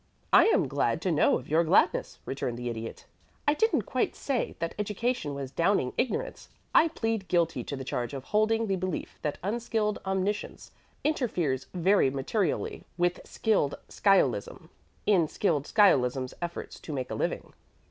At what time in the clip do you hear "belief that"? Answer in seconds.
8.77-9.37